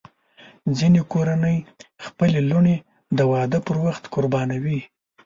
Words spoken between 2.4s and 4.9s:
لوڼې د واده پر وخت قربانوي.